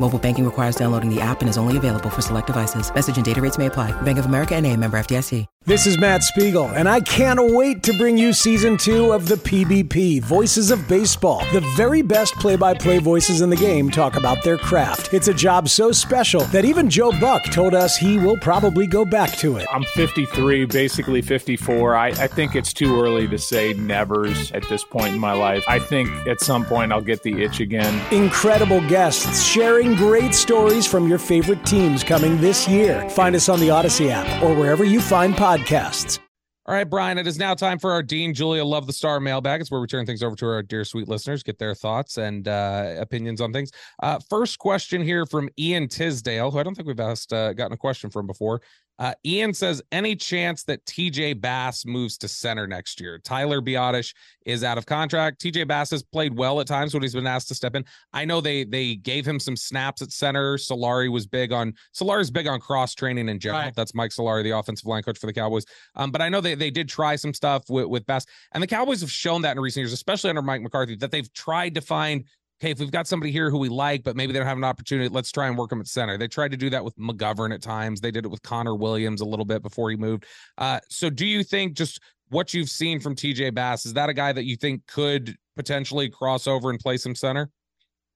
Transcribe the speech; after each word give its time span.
Mobile 0.00 0.18
banking 0.18 0.44
requires 0.44 0.76
downloading 0.76 1.08
the 1.08 1.20
app 1.20 1.40
and 1.40 1.48
is 1.48 1.56
only 1.56 1.76
available 1.76 2.10
for 2.10 2.20
select 2.20 2.48
devices. 2.48 2.92
Message 2.94 3.16
and 3.16 3.24
data 3.24 3.40
rates 3.40 3.58
may 3.58 3.66
apply. 3.66 3.92
Bank 4.02 4.18
of 4.18 4.26
America 4.26 4.54
and 4.54 4.66
a 4.66 4.76
member 4.76 4.98
FDIC. 4.98 5.46
This 5.66 5.86
is 5.86 5.96
Matt 5.96 6.22
Spiegel, 6.22 6.66
and 6.66 6.86
I 6.86 7.00
can't 7.00 7.40
wait 7.54 7.82
to 7.84 7.96
bring 7.96 8.18
you 8.18 8.34
season 8.34 8.76
two 8.76 9.12
of 9.12 9.26
the 9.26 9.36
PBP 9.36 10.20
Voices 10.20 10.70
of 10.70 10.86
Baseball. 10.86 11.42
The 11.54 11.62
very 11.74 12.02
best 12.02 12.34
play 12.34 12.54
by 12.54 12.74
play 12.74 12.98
voices 12.98 13.40
in 13.40 13.48
the 13.48 13.56
game 13.56 13.88
talk 13.88 14.16
about 14.16 14.44
their 14.44 14.58
craft. 14.58 15.14
It's 15.14 15.28
a 15.28 15.32
job 15.32 15.70
so 15.70 15.90
special 15.90 16.42
that 16.42 16.66
even 16.66 16.90
Joe 16.90 17.18
Buck 17.18 17.44
told 17.44 17.74
us 17.74 17.96
he 17.96 18.18
will 18.18 18.36
probably 18.42 18.86
go 18.86 19.06
back 19.06 19.30
to 19.38 19.56
it. 19.56 19.66
I'm 19.72 19.84
53, 19.94 20.66
basically 20.66 21.22
54. 21.22 21.96
I, 21.96 22.08
I 22.08 22.26
think 22.26 22.54
it's 22.54 22.74
too 22.74 23.00
early 23.00 23.26
to 23.28 23.38
say 23.38 23.72
nevers 23.72 24.52
at 24.52 24.68
this 24.68 24.84
point 24.84 25.14
in 25.14 25.18
my 25.18 25.32
life. 25.32 25.64
I 25.66 25.78
think 25.78 26.10
at 26.26 26.42
some 26.42 26.66
point 26.66 26.92
I'll 26.92 27.00
get 27.00 27.22
the 27.22 27.42
itch 27.42 27.60
again. 27.60 28.02
Incredible 28.12 28.86
guests 28.86 29.42
sharing 29.84 29.96
great 29.96 30.34
stories 30.34 30.86
from 30.86 31.08
your 31.08 31.18
favorite 31.18 31.64
teams 31.66 32.02
coming 32.02 32.40
this 32.40 32.68
year. 32.68 33.08
Find 33.10 33.36
us 33.36 33.48
on 33.48 33.60
the 33.60 33.68
Audacy 33.68 34.08
app 34.10 34.42
or 34.42 34.54
wherever 34.54 34.84
you 34.84 35.00
find 35.00 35.34
podcasts. 35.34 36.18
All 36.66 36.74
right, 36.74 36.88
Brian, 36.88 37.18
it 37.18 37.26
is 37.26 37.38
now 37.38 37.52
time 37.52 37.78
for 37.78 37.92
our 37.92 38.02
Dean 38.02 38.32
Julia 38.32 38.64
Love 38.64 38.86
the 38.86 38.92
Star 38.92 39.20
mailbag. 39.20 39.60
It's 39.60 39.70
where 39.70 39.82
we 39.82 39.86
turn 39.86 40.06
things 40.06 40.22
over 40.22 40.34
to 40.36 40.46
our 40.46 40.62
dear 40.62 40.82
sweet 40.86 41.08
listeners, 41.08 41.42
get 41.42 41.58
their 41.58 41.74
thoughts 41.74 42.16
and 42.16 42.48
uh, 42.48 42.94
opinions 42.98 43.42
on 43.42 43.52
things. 43.52 43.70
Uh, 44.02 44.18
first 44.30 44.58
question 44.58 45.02
here 45.02 45.26
from 45.26 45.50
Ian 45.58 45.88
Tisdale, 45.88 46.50
who 46.50 46.58
I 46.58 46.62
don't 46.62 46.74
think 46.74 46.88
we've 46.88 46.98
asked, 46.98 47.34
uh, 47.34 47.52
gotten 47.52 47.74
a 47.74 47.76
question 47.76 48.08
from 48.08 48.26
before. 48.26 48.62
Uh, 48.98 49.12
Ian 49.24 49.52
says, 49.52 49.82
any 49.90 50.14
chance 50.14 50.62
that 50.64 50.84
TJ 50.86 51.40
Bass 51.40 51.84
moves 51.84 52.16
to 52.18 52.28
center 52.28 52.66
next 52.66 53.00
year? 53.00 53.18
Tyler 53.18 53.60
Biadasz 53.60 54.14
is 54.46 54.62
out 54.62 54.78
of 54.78 54.86
contract. 54.86 55.42
TJ 55.42 55.66
Bass 55.66 55.90
has 55.90 56.02
played 56.02 56.36
well 56.36 56.60
at 56.60 56.66
times 56.66 56.94
when 56.94 57.02
he's 57.02 57.14
been 57.14 57.26
asked 57.26 57.48
to 57.48 57.54
step 57.54 57.74
in. 57.74 57.84
I 58.12 58.24
know 58.24 58.40
they 58.40 58.64
they 58.64 58.94
gave 58.94 59.26
him 59.26 59.40
some 59.40 59.56
snaps 59.56 60.00
at 60.02 60.12
center. 60.12 60.56
Solari 60.56 61.10
was 61.10 61.26
big 61.26 61.52
on 61.52 61.74
Solari's 61.92 62.30
big 62.30 62.46
on 62.46 62.60
cross 62.60 62.94
training 62.94 63.28
in 63.28 63.40
general. 63.40 63.64
Right. 63.64 63.74
That's 63.74 63.94
Mike 63.94 64.10
Solari, 64.10 64.44
the 64.44 64.56
offensive 64.56 64.86
line 64.86 65.02
coach 65.02 65.18
for 65.18 65.26
the 65.26 65.32
Cowboys. 65.32 65.64
Um, 65.96 66.10
but 66.10 66.22
I 66.22 66.28
know 66.28 66.40
they 66.40 66.54
they 66.54 66.70
did 66.70 66.88
try 66.88 67.16
some 67.16 67.34
stuff 67.34 67.64
with, 67.68 67.86
with 67.86 68.06
Bass, 68.06 68.26
and 68.52 68.62
the 68.62 68.68
Cowboys 68.68 69.00
have 69.00 69.10
shown 69.10 69.42
that 69.42 69.56
in 69.56 69.62
recent 69.62 69.82
years, 69.82 69.92
especially 69.92 70.30
under 70.30 70.42
Mike 70.42 70.62
McCarthy, 70.62 70.96
that 70.96 71.10
they've 71.10 71.32
tried 71.32 71.74
to 71.74 71.80
find 71.80 72.24
okay, 72.64 72.70
if 72.70 72.78
we've 72.78 72.90
got 72.90 73.06
somebody 73.06 73.30
here 73.30 73.50
who 73.50 73.58
we 73.58 73.68
like, 73.68 74.02
but 74.02 74.16
maybe 74.16 74.32
they 74.32 74.38
don't 74.38 74.48
have 74.48 74.56
an 74.56 74.64
opportunity, 74.64 75.08
let's 75.08 75.30
try 75.30 75.46
and 75.46 75.58
work 75.58 75.68
them 75.68 75.80
at 75.80 75.86
center. 75.86 76.16
They 76.16 76.28
tried 76.28 76.50
to 76.52 76.56
do 76.56 76.70
that 76.70 76.82
with 76.82 76.96
McGovern 76.96 77.52
at 77.52 77.60
times. 77.60 78.00
They 78.00 78.10
did 78.10 78.24
it 78.24 78.28
with 78.28 78.42
Connor 78.42 78.74
Williams 78.74 79.20
a 79.20 79.24
little 79.26 79.44
bit 79.44 79.62
before 79.62 79.90
he 79.90 79.96
moved. 79.96 80.24
Uh, 80.56 80.80
so 80.88 81.10
do 81.10 81.26
you 81.26 81.44
think 81.44 81.74
just 81.74 82.00
what 82.30 82.54
you've 82.54 82.70
seen 82.70 83.00
from 83.00 83.14
TJ 83.14 83.54
Bass, 83.54 83.84
is 83.84 83.92
that 83.92 84.08
a 84.08 84.14
guy 84.14 84.32
that 84.32 84.44
you 84.44 84.56
think 84.56 84.86
could 84.86 85.36
potentially 85.56 86.08
cross 86.08 86.46
over 86.46 86.70
and 86.70 86.80
play 86.80 86.96
some 86.96 87.14
center? 87.14 87.50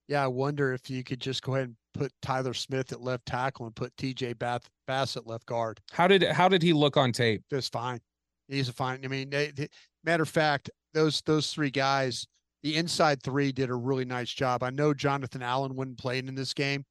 Yeah, 0.08 0.24
I 0.24 0.28
wonder 0.28 0.72
if 0.72 0.88
you 0.88 1.04
could 1.04 1.20
just 1.20 1.42
go 1.42 1.54
ahead 1.54 1.66
and 1.66 1.76
put 1.92 2.10
Tyler 2.22 2.54
Smith 2.54 2.90
at 2.92 3.02
left 3.02 3.26
tackle 3.26 3.66
and 3.66 3.76
put 3.76 3.94
TJ 3.96 4.38
Bass 4.86 5.16
at 5.16 5.26
left 5.26 5.44
guard. 5.44 5.78
How 5.92 6.08
did 6.08 6.22
how 6.22 6.48
did 6.48 6.62
he 6.62 6.72
look 6.72 6.96
on 6.96 7.12
tape? 7.12 7.42
Just 7.50 7.70
fine. 7.70 8.00
He's 8.48 8.70
a 8.70 8.72
fine. 8.72 9.00
I 9.04 9.08
mean, 9.08 9.28
they, 9.28 9.48
they, 9.48 9.68
matter 10.04 10.22
of 10.22 10.30
fact, 10.30 10.70
those 10.94 11.20
those 11.26 11.52
three 11.52 11.70
guys 11.70 12.26
the 12.62 12.76
inside 12.76 13.22
three 13.22 13.52
did 13.52 13.70
a 13.70 13.74
really 13.74 14.04
nice 14.04 14.30
job. 14.30 14.62
I 14.62 14.70
know 14.70 14.92
Jonathan 14.92 15.42
Allen 15.42 15.76
wouldn't 15.76 15.98
play 15.98 16.18
in 16.18 16.34
this 16.34 16.54
game, 16.54 16.84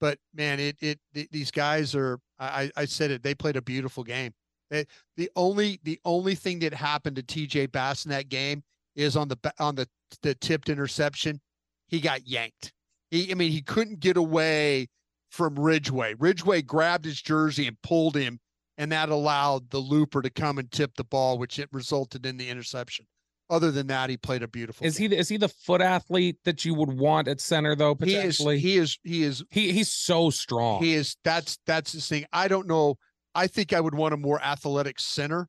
but 0.00 0.18
man, 0.34 0.58
it 0.60 0.76
it, 0.80 0.98
it 1.14 1.30
these 1.30 1.50
guys 1.50 1.94
are. 1.94 2.18
I 2.38 2.70
I 2.76 2.84
said 2.86 3.10
it. 3.10 3.22
They 3.22 3.34
played 3.34 3.56
a 3.56 3.62
beautiful 3.62 4.02
game. 4.02 4.32
They, 4.70 4.86
the 5.16 5.30
only 5.36 5.80
the 5.82 6.00
only 6.04 6.34
thing 6.34 6.58
that 6.60 6.72
happened 6.72 7.16
to 7.16 7.22
T.J. 7.22 7.66
Bass 7.66 8.04
in 8.04 8.10
that 8.10 8.28
game 8.28 8.62
is 8.96 9.16
on 9.16 9.28
the 9.28 9.38
on 9.58 9.74
the 9.74 9.88
the 10.22 10.34
tipped 10.36 10.68
interception. 10.68 11.40
He 11.88 12.00
got 12.00 12.26
yanked. 12.26 12.72
He 13.10 13.30
I 13.30 13.34
mean 13.34 13.52
he 13.52 13.62
couldn't 13.62 14.00
get 14.00 14.16
away 14.16 14.88
from 15.30 15.58
Ridgeway. 15.58 16.14
Ridgeway 16.18 16.62
grabbed 16.62 17.04
his 17.04 17.20
jersey 17.20 17.66
and 17.66 17.80
pulled 17.82 18.16
him, 18.16 18.40
and 18.78 18.90
that 18.90 19.10
allowed 19.10 19.68
the 19.70 19.78
looper 19.78 20.22
to 20.22 20.30
come 20.30 20.58
and 20.58 20.70
tip 20.70 20.92
the 20.96 21.04
ball, 21.04 21.38
which 21.38 21.58
it 21.58 21.68
resulted 21.72 22.24
in 22.24 22.38
the 22.38 22.48
interception 22.48 23.06
other 23.50 23.70
than 23.70 23.88
that, 23.88 24.10
he 24.10 24.16
played 24.16 24.42
a 24.42 24.48
beautiful. 24.48 24.86
Is 24.86 24.98
game. 24.98 25.10
he 25.10 25.16
is 25.16 25.28
he 25.28 25.36
the 25.36 25.48
foot 25.48 25.80
athlete 25.80 26.38
that 26.44 26.64
you 26.64 26.74
would 26.74 26.98
want 26.98 27.28
at 27.28 27.40
center 27.40 27.74
though? 27.74 27.94
Potentially, 27.94 28.58
he 28.58 28.76
is. 28.76 28.98
He 29.02 29.22
is. 29.22 29.44
He 29.50 29.62
is. 29.64 29.66
He 29.68 29.72
he's 29.72 29.92
so 29.92 30.30
strong. 30.30 30.82
He 30.82 30.94
is. 30.94 31.16
That's 31.24 31.58
that's 31.66 31.92
the 31.92 32.00
thing. 32.00 32.24
I 32.32 32.48
don't 32.48 32.66
know. 32.66 32.96
I 33.34 33.46
think 33.46 33.72
I 33.72 33.80
would 33.80 33.94
want 33.94 34.14
a 34.14 34.16
more 34.16 34.40
athletic 34.42 34.98
center. 34.98 35.48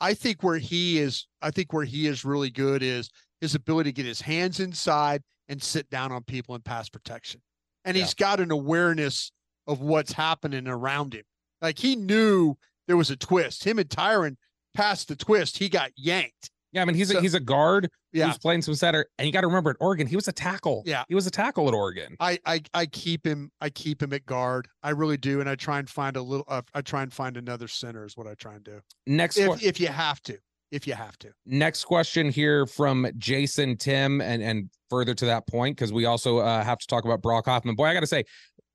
I 0.00 0.14
think 0.14 0.42
where 0.42 0.58
he 0.58 0.98
is. 0.98 1.26
I 1.42 1.50
think 1.50 1.72
where 1.72 1.84
he 1.84 2.06
is 2.06 2.24
really 2.24 2.50
good 2.50 2.82
is 2.82 3.10
his 3.40 3.54
ability 3.54 3.90
to 3.90 3.94
get 3.94 4.06
his 4.06 4.20
hands 4.20 4.60
inside 4.60 5.22
and 5.48 5.62
sit 5.62 5.90
down 5.90 6.12
on 6.12 6.22
people 6.22 6.54
in 6.54 6.62
pass 6.62 6.88
protection, 6.88 7.42
and 7.84 7.96
yeah. 7.96 8.02
he's 8.02 8.14
got 8.14 8.40
an 8.40 8.50
awareness 8.50 9.30
of 9.66 9.80
what's 9.80 10.12
happening 10.12 10.66
around 10.66 11.14
him. 11.14 11.24
Like 11.60 11.78
he 11.78 11.96
knew 11.96 12.56
there 12.86 12.96
was 12.96 13.10
a 13.10 13.16
twist. 13.16 13.64
Him 13.64 13.78
and 13.78 13.88
Tyron 13.88 14.36
passed 14.74 15.08
the 15.08 15.16
twist. 15.16 15.58
He 15.58 15.68
got 15.68 15.90
yanked 15.96 16.50
yeah, 16.74 16.82
I 16.82 16.84
mean 16.84 16.96
he's 16.96 17.10
so, 17.10 17.18
a, 17.18 17.20
he's 17.20 17.34
a 17.34 17.40
guard 17.40 17.88
yeah. 18.12 18.26
who's 18.26 18.38
playing 18.38 18.62
some 18.62 18.74
center, 18.74 19.06
and 19.18 19.26
you 19.26 19.32
got 19.32 19.42
to 19.42 19.46
remember 19.46 19.70
at 19.70 19.76
Oregon 19.80 20.06
he 20.06 20.16
was 20.16 20.28
a 20.28 20.32
tackle. 20.32 20.82
Yeah, 20.84 21.04
he 21.08 21.14
was 21.14 21.26
a 21.26 21.30
tackle 21.30 21.68
at 21.68 21.74
Oregon. 21.74 22.16
I 22.20 22.38
I 22.44 22.60
I 22.74 22.86
keep 22.86 23.26
him 23.26 23.50
I 23.60 23.70
keep 23.70 24.02
him 24.02 24.12
at 24.12 24.26
guard. 24.26 24.68
I 24.82 24.90
really 24.90 25.16
do, 25.16 25.40
and 25.40 25.48
I 25.48 25.54
try 25.54 25.78
and 25.78 25.88
find 25.88 26.16
a 26.16 26.22
little. 26.22 26.44
Uh, 26.48 26.62
I 26.74 26.82
try 26.82 27.02
and 27.02 27.12
find 27.12 27.36
another 27.36 27.68
center 27.68 28.04
is 28.04 28.16
what 28.16 28.26
I 28.26 28.34
try 28.34 28.54
and 28.54 28.64
do. 28.64 28.80
Next, 29.06 29.38
if, 29.38 29.62
if 29.62 29.80
you 29.80 29.86
have 29.86 30.20
to, 30.22 30.36
if 30.72 30.86
you 30.86 30.94
have 30.94 31.16
to. 31.18 31.30
Next 31.46 31.84
question 31.84 32.30
here 32.30 32.66
from 32.66 33.06
Jason 33.18 33.76
Tim, 33.76 34.20
and 34.20 34.42
and 34.42 34.68
further 34.90 35.14
to 35.14 35.26
that 35.26 35.46
point 35.46 35.76
because 35.76 35.92
we 35.92 36.04
also 36.04 36.38
uh, 36.38 36.62
have 36.64 36.78
to 36.78 36.86
talk 36.86 37.04
about 37.04 37.22
Brock 37.22 37.46
Hoffman. 37.46 37.76
Boy, 37.76 37.86
I 37.86 37.94
got 37.94 38.00
to 38.00 38.06
say, 38.06 38.24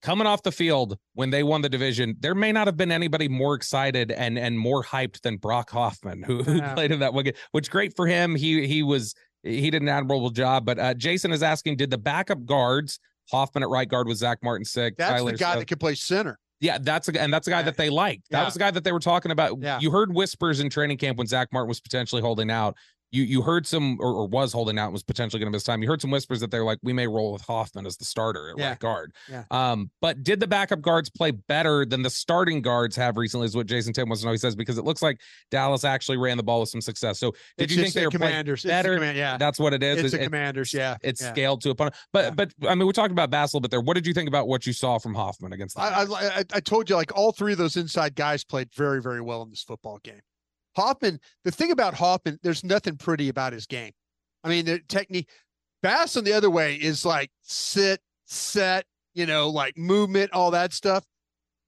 coming 0.02 0.28
off 0.28 0.44
the 0.44 0.52
field 0.52 0.98
when 1.14 1.30
they 1.30 1.44
won 1.44 1.62
the 1.62 1.70
division, 1.70 2.16
there 2.20 2.36
may 2.36 2.52
not 2.52 2.68
have 2.68 2.78
been 2.78 2.92
anybody 2.92 3.28
more 3.28 3.56
excited 3.56 4.12
and 4.12 4.38
and 4.38 4.58
more 4.58 4.84
hyped 4.84 5.22
than 5.22 5.38
Brock 5.38 5.70
Hoffman, 5.72 6.24
who, 6.24 6.44
who 6.44 6.58
yeah. 6.58 6.74
played 6.74 6.92
in 6.92 7.00
that 7.00 7.14
wicket. 7.14 7.38
Which 7.52 7.70
great 7.70 7.96
for 7.96 8.08
him. 8.08 8.36
He 8.36 8.68
he 8.68 8.84
was 8.84 9.16
he 9.44 9.70
did 9.70 9.82
an 9.82 9.90
admirable 9.90 10.30
job. 10.30 10.66
But 10.66 10.80
uh, 10.80 10.94
Jason 10.94 11.32
is 11.32 11.44
asking, 11.44 11.78
did 11.78 11.90
the 11.90 11.98
backup 11.98 12.46
guards 12.46 13.00
Hoffman 13.32 13.64
at 13.64 13.70
right 13.70 13.88
guard 13.88 14.08
with 14.08 14.18
Zach 14.18 14.40
Martin 14.44 14.66
sick? 14.66 14.98
That's 14.98 15.12
Tyler, 15.12 15.32
the 15.32 15.38
guy 15.38 15.58
that 15.58 15.66
could 15.66 15.80
play 15.80 15.96
center. 15.96 16.40
Yeah, 16.62 16.78
that's 16.78 17.08
a 17.08 17.22
and 17.22 17.34
that's 17.34 17.48
a 17.48 17.52
guy 17.52 17.62
that 17.62 17.78
they 17.78 17.90
liked. 17.90 18.30
That 18.32 18.40
yeah. 18.40 18.46
was 18.46 18.54
the 18.54 18.60
guy 18.60 18.72
that 18.72 18.84
they 18.84 18.92
were 18.92 19.00
talking 19.00 19.32
about. 19.32 19.62
Yeah. 19.62 19.80
You 19.80 19.92
heard 19.92 20.14
whispers 20.14 20.60
in 20.60 20.70
training 20.70 20.98
camp 20.98 21.18
when 21.18 21.28
Zach 21.28 21.48
Martin 21.54 21.70
was 21.70 21.80
potentially 21.80 22.22
holding 22.22 22.52
out 22.52 22.76
you 23.12 23.24
you 23.24 23.42
heard 23.42 23.66
some 23.66 23.98
or, 24.00 24.14
or 24.14 24.28
was 24.28 24.54
holding 24.54 24.78
out 24.78 24.86
and 24.86 24.94
was 24.94 25.04
potentially 25.04 25.40
going 25.40 25.52
to 25.52 25.56
miss 25.56 25.64
time. 25.64 25.82
You 25.82 25.90
heard 25.90 26.02
some 26.02 26.12
whispers 26.12 26.40
that 26.42 26.52
they're 26.52 26.64
like, 26.64 26.80
we 26.84 26.94
may 26.94 27.08
roll 27.08 27.34
with 27.34 27.42
Hoffman 27.42 27.86
as 27.86 27.98
the 27.98 28.06
starter 28.06 28.52
at 28.52 28.58
yeah. 28.58 28.70
right 28.70 28.80
guard. 28.80 29.14
Yeah. 29.30 29.44
Um, 29.52 29.90
but 30.02 30.24
did 30.24 30.40
the 30.40 30.48
backup 30.48 30.82
guards 30.82 31.10
play 31.10 31.32
better 31.32 31.86
than 31.86 32.04
the 32.04 32.10
starting 32.10 32.62
guards 32.62 32.96
have 32.96 33.18
recently? 33.18 33.46
Is 33.46 33.56
what 33.56 33.68
Jason 33.68 33.94
Tim 33.94 34.10
wants 34.10 34.22
to 34.22 34.28
know. 34.28 34.32
He 34.32 34.38
says 34.38 34.56
because 34.56 34.78
it 34.78 34.86
looks 34.86 35.02
like 35.02 35.20
Dallas 35.50 35.84
actually 35.84 36.18
ran 36.18 36.38
the 36.38 36.44
ball 36.44 36.60
with 36.60 36.70
some 36.70 36.82
success. 36.82 37.20
So 37.20 37.32
did 37.58 37.66
it's 37.66 37.76
you 37.76 37.82
think 37.82 37.94
they 37.94 38.06
were 38.06 38.12
commanders 38.12 38.64
better? 38.64 38.96
Command, 38.96 39.18
yeah, 39.18 39.38
that's 39.38 39.60
what 39.60 39.74
it 39.74 39.84
is. 39.84 40.04
It's 40.04 40.14
it, 40.14 40.24
commanders. 40.24 40.74
Yeah, 40.74 40.98
it's 41.02 41.22
yeah. 41.22 41.32
scaled 41.32 41.62
to 41.62 41.70
a 41.70 41.72
opponent. 41.72 41.96
But 42.14 42.26
yeah. 42.26 42.32
but 42.32 42.54
I 42.70 42.76
mean, 42.76 42.86
we're 42.86 42.94
talking 42.94 43.12
about 43.12 43.30
Bass 43.30 43.54
a 43.54 43.58
little 43.58 43.62
bit 43.62 43.72
there. 43.72 43.82
What 43.82 43.96
did 43.96 44.06
you 44.06 44.14
think 44.14 44.28
about 44.28 44.48
what 44.48 44.68
you 44.68 44.74
saw 44.74 45.00
from 45.00 45.16
Hoffman 45.16 45.54
against? 45.54 45.80
I, 45.80 46.04
I 46.04 46.44
I 46.54 46.60
told 46.60 46.90
you 46.90 46.96
like 46.96 47.16
all 47.16 47.32
three 47.32 47.54
of 47.54 47.58
those 47.58 47.78
inside 47.78 48.16
guys 48.16 48.44
played 48.44 48.70
very 48.74 49.02
very 49.02 49.22
well 49.22 49.42
in 49.42 49.50
this 49.50 49.64
football 49.64 50.00
game. 50.04 50.22
Hoffman, 50.76 51.20
the 51.44 51.52
thing 51.52 51.72
about 51.72 51.94
Hoffman, 51.94 52.40
there's 52.44 52.64
nothing 52.64 52.98
pretty 52.98 53.30
about 53.30 53.54
his 53.54 53.66
game. 53.66 53.92
I 54.44 54.50
mean, 54.50 54.66
the 54.66 54.80
technique. 54.88 55.30
Bass 55.82 56.18
on 56.18 56.26
the 56.26 56.34
other 56.34 56.50
way 56.50 56.76
is 56.76 57.06
like 57.06 57.32
sit, 57.42 58.02
set, 58.26 58.86
you 59.14 59.26
know, 59.26 59.50
like 59.50 59.78
movement, 59.78 60.32
all 60.34 60.52
that 60.52 60.74
stuff. 60.74 61.06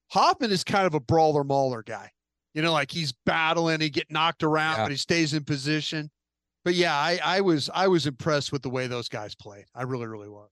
Hoffman 0.10 0.52
is 0.52 0.64
kind 0.64 0.86
of 0.86 0.94
a 0.94 1.00
brawler 1.00 1.44
mauler 1.44 1.82
guy. 1.82 2.12
You 2.54 2.62
know, 2.62 2.74
like 2.74 2.92
he's 2.92 3.14
battling, 3.26 3.80
he 3.80 3.90
get 3.90 4.12
knocked 4.12 4.44
around, 4.44 4.78
yeah. 4.78 4.84
but 4.84 4.92
he 4.92 4.98
stays 4.98 5.34
in 5.34 5.46
position. 5.46 6.12
But 6.66 6.76
yeah, 6.76 6.94
I, 6.94 7.20
I 7.24 7.42
was 7.42 7.70
I 7.74 7.88
was 7.88 8.06
impressed 8.06 8.52
with 8.52 8.62
the 8.62 8.70
way 8.70 8.88
those 8.88 9.08
guys 9.08 9.34
played. 9.34 9.66
I 9.74 9.84
really, 9.84 10.08
really 10.08 10.30
was. 10.30 10.52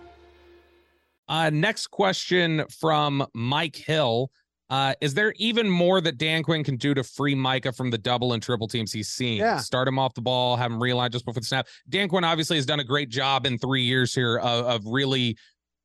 Uh, 1.27 1.49
next 1.49 1.87
question 1.87 2.63
from 2.79 3.25
Mike 3.33 3.75
Hill. 3.75 4.31
Uh, 4.69 4.93
is 5.01 5.13
there 5.13 5.33
even 5.35 5.69
more 5.69 5.99
that 5.99 6.17
Dan 6.17 6.43
Quinn 6.43 6.63
can 6.63 6.77
do 6.77 6.93
to 6.93 7.03
free 7.03 7.35
Micah 7.35 7.73
from 7.73 7.89
the 7.89 7.97
double 7.97 8.31
and 8.31 8.41
triple 8.41 8.69
teams 8.69 8.93
he's 8.93 9.09
seen? 9.09 9.37
Yeah. 9.37 9.57
Start 9.57 9.85
him 9.85 9.99
off 9.99 10.13
the 10.13 10.21
ball, 10.21 10.55
have 10.55 10.71
him 10.71 10.79
realigned 10.79 11.11
just 11.11 11.25
before 11.25 11.41
the 11.41 11.45
snap. 11.45 11.67
Dan 11.89 12.07
Quinn 12.07 12.23
obviously 12.23 12.55
has 12.55 12.65
done 12.65 12.79
a 12.79 12.83
great 12.83 13.09
job 13.09 13.45
in 13.45 13.57
three 13.57 13.83
years 13.83 14.15
here 14.15 14.37
of, 14.37 14.65
of 14.65 14.85
really 14.85 15.35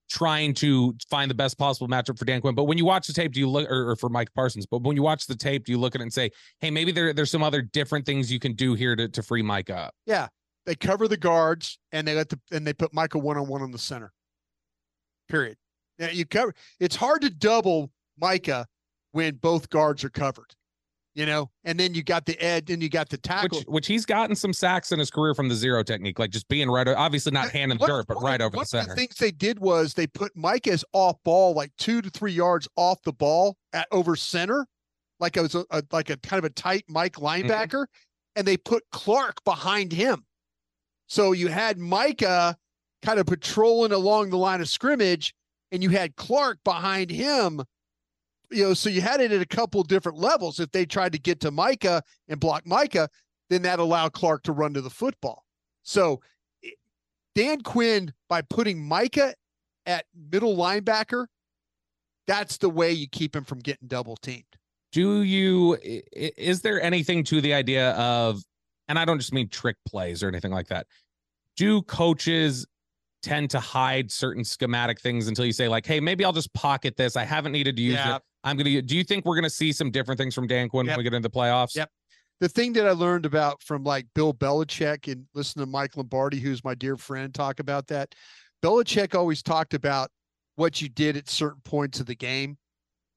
trying 0.09 0.55
to 0.55 0.95
find 1.11 1.29
the 1.29 1.35
best 1.35 1.59
possible 1.59 1.89
matchup 1.89 2.17
for 2.17 2.25
Dan 2.25 2.41
Quinn. 2.41 2.55
But 2.55 2.65
when 2.65 2.79
you 2.79 2.85
watch 2.85 3.09
the 3.09 3.13
tape, 3.13 3.33
do 3.33 3.41
you 3.41 3.49
look 3.49 3.69
or, 3.69 3.91
or 3.91 3.97
for 3.97 4.09
Micah 4.09 4.31
Parsons? 4.37 4.67
But 4.67 4.83
when 4.83 4.97
you 4.97 5.03
watch 5.03 5.27
the 5.27 5.35
tape, 5.35 5.65
do 5.65 5.73
you 5.73 5.79
look 5.79 5.97
at 5.97 6.01
it 6.01 6.05
and 6.05 6.13
say, 6.13 6.31
"Hey, 6.61 6.71
maybe 6.71 6.93
there 6.93 7.13
there's 7.13 7.31
some 7.31 7.43
other 7.43 7.63
different 7.63 8.07
things 8.07 8.31
you 8.31 8.39
can 8.39 8.53
do 8.53 8.75
here 8.75 8.95
to 8.95 9.09
to 9.09 9.23
free 9.23 9.43
Micah 9.43 9.77
up"? 9.77 9.95
Yeah, 10.07 10.29
they 10.65 10.77
cover 10.77 11.09
the 11.09 11.17
guards 11.17 11.79
and 11.93 12.07
they 12.07 12.15
let 12.15 12.29
the 12.29 12.39
and 12.53 12.67
they 12.67 12.73
put 12.73 12.95
Micah 12.95 13.19
one 13.19 13.37
on 13.37 13.49
one 13.49 13.63
on 13.63 13.73
the 13.73 13.79
center. 13.79 14.13
Period. 15.29 15.57
Now 15.99 16.09
you 16.11 16.25
cover. 16.27 16.55
It's 16.81 16.97
hard 16.97 17.23
to 17.23 17.31
double 17.31 17.91
Micah 18.19 18.67
when 19.13 19.37
both 19.37 19.69
guards 19.71 20.05
are 20.05 20.11
covered. 20.11 20.55
You 21.15 21.25
know, 21.25 21.51
and 21.65 21.81
then 21.81 21.95
you 21.95 22.03
got 22.03 22.27
the 22.27 22.39
edge, 22.45 22.69
and 22.71 22.83
you 22.83 22.91
got 22.91 23.09
the 23.09 23.17
tackle. 23.17 23.61
Which, 23.61 23.67
which 23.69 23.87
he's 23.87 24.05
gotten 24.05 24.37
some 24.37 24.53
sacks 24.53 24.93
in 24.93 24.99
his 24.99 25.11
career 25.11 25.35
from 25.35 25.49
the 25.49 25.55
zero 25.55 25.83
technique, 25.83 26.19
like 26.19 26.29
just 26.31 26.47
being 26.47 26.69
right, 26.69 26.87
obviously 26.87 27.33
not 27.33 27.49
hand 27.49 27.73
in 27.73 27.79
One- 27.79 27.89
dirt, 27.89 28.07
but 28.07 28.21
right 28.23 28.39
over 28.39 28.55
the 28.59 28.65
center. 28.67 28.89
one 28.89 28.89
the 28.91 28.95
things 28.97 29.15
they 29.17 29.31
did 29.31 29.59
was 29.59 29.95
they 29.95 30.07
put 30.07 30.37
Micah's 30.37 30.85
off 30.93 31.17
ball 31.25 31.55
like 31.55 31.73
two 31.79 32.03
to 32.03 32.11
three 32.11 32.33
yards 32.33 32.69
off 32.77 33.01
the 33.03 33.15
ball 33.15 33.57
at 33.73 33.89
over 33.93 34.15
center, 34.15 34.67
like 35.19 35.39
it 35.39 35.41
was 35.41 35.55
a, 35.55 35.65
a 35.71 35.83
like 35.91 36.11
a 36.11 36.19
kind 36.19 36.37
of 36.39 36.45
a 36.45 36.51
tight 36.51 36.85
Mike 36.87 37.15
Mm-hmm. 37.15 37.49
linebacker, 37.51 37.87
and 38.37 38.47
they 38.47 38.59
put 38.59 38.83
Clark 38.93 39.43
behind 39.45 39.93
him. 39.93 40.27
So 41.07 41.33
you 41.33 41.49
had 41.49 41.79
Micah 41.79 42.59
kind 43.03 43.19
of 43.19 43.27
patrolling 43.27 43.93
along 43.93 44.31
the 44.31 44.39
line 44.39 44.61
of 44.61 44.69
scrimmage, 44.69 45.35
and 45.73 45.83
you 45.83 45.91
had 45.91 46.17
Clark 46.17 46.59
behind 46.65 47.11
him. 47.11 47.63
You 48.51 48.65
know, 48.65 48.75
so 48.75 48.89
you 48.89 49.01
had 49.01 49.21
it 49.21 49.33
at 49.33 49.43
a 49.43 49.47
couple 49.47 49.83
different 49.83 50.19
levels. 50.19 50.61
If 50.61 50.71
they 50.71 50.87
tried 50.87 51.13
to 51.13 51.19
get 51.19 51.41
to 51.41 51.51
Micah 51.51 52.03
and 52.29 52.39
block 52.39 52.67
Micah, 52.67 53.09
then 53.51 53.63
that 53.63 53.79
allowed 53.79 54.13
Clark 54.13 54.45
to 54.45 54.53
run 54.53 54.75
to 54.75 54.81
the 54.81 54.91
football. 54.91 55.45
So 55.83 56.21
Dan 57.35 57.61
Quinn, 57.63 58.13
by 58.29 58.43
putting 58.43 58.83
Micah 58.83 59.35
at 59.85 60.05
middle 60.31 60.57
linebacker, 60.57 61.27
that's 62.27 62.57
the 62.59 62.71
way 62.71 62.93
you 62.93 63.09
keep 63.09 63.35
him 63.35 63.45
from 63.45 63.59
getting 63.61 63.89
double 63.89 64.17
teamed. 64.17 64.45
do 64.93 65.23
you 65.23 65.77
is 65.83 66.61
there 66.63 66.81
anything 66.83 67.23
to 67.25 67.41
the 67.41 67.53
idea 67.53 67.91
of 67.93 68.43
and 68.89 68.99
i 68.99 69.05
don't 69.05 69.19
just 69.19 69.33
mean 69.33 69.49
trick 69.49 69.77
plays 69.87 70.23
or 70.23 70.29
anything 70.29 70.53
like 70.53 70.69
that 70.69 70.87
do 71.57 71.83
coaches 71.83 72.67
tend 73.27 73.51
to 73.51 73.59
hide 73.61 74.11
certain 74.11 74.45
schematic 74.45 75.01
things 75.01 75.27
until 75.27 75.45
you 75.45 75.53
say 75.53 75.69
like 75.69 75.85
hey 75.85 75.99
maybe 75.99 76.25
i'll 76.25 76.33
just 76.33 76.53
pocket 76.55 76.97
this 76.97 77.17
i 77.17 77.25
haven't 77.25 77.51
needed 77.53 77.75
to 77.77 77.83
use 77.83 77.95
Yeah. 77.95 78.17
it 78.17 78.23
i'm 78.45 78.57
gonna 78.57 78.81
do 78.83 78.97
you 78.97 79.03
think 79.03 79.25
we're 79.25 79.35
gonna 79.35 79.51
see 79.51 79.73
some 79.73 79.91
different 79.91 80.17
things 80.19 80.33
from 80.35 80.47
dan 80.47 80.69
quinn 80.69 80.87
Yep. 80.87 80.93
when 80.93 80.99
we 80.99 81.05
get 81.11 81.15
into 81.17 81.29
the 81.29 81.35
playoffs 81.35 81.75
Yep. 81.75 81.91
The 82.39 82.51
thing 82.51 82.75
that 82.75 82.87
I 82.87 82.91
learned 82.91 83.25
about 83.25 83.63
from 83.63 83.83
like 83.83 84.07
Bill 84.15 84.35
Belichick 84.35 85.11
and 85.11 85.25
listen 85.35 85.59
to 85.61 85.67
Mike 85.67 85.97
Lombardi, 85.97 86.39
who's 86.39 86.63
my 86.63 86.75
dear 86.75 86.99
friend, 86.99 87.33
talk 87.35 87.61
about 87.61 87.87
that. 87.87 88.15
Belichick 88.63 89.15
always 89.15 89.43
talked 89.43 89.73
about 89.73 90.11
what 90.57 90.83
you 90.83 90.91
did 90.91 91.17
at 91.17 91.31
certain 91.31 91.63
points 91.65 91.99
of 91.99 92.05
the 92.05 92.15
game, 92.15 92.59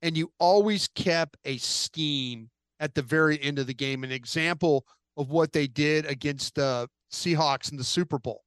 and 0.02 0.16
you 0.16 0.32
always 0.40 0.88
kept 0.96 1.36
a 1.44 1.58
scheme 1.58 2.50
at 2.80 2.96
the 2.96 3.02
very 3.02 3.38
end 3.44 3.60
of 3.60 3.68
the 3.68 3.74
game. 3.74 4.06
An 4.06 4.12
example 4.14 4.86
of 5.18 5.32
what 5.32 5.52
they 5.52 5.68
did 5.68 6.06
against 6.06 6.56
the 6.56 6.88
Seahawks 7.12 7.72
in 7.72 7.78
the 7.78 7.84
Super 7.84 8.20
Bowl 8.20 8.40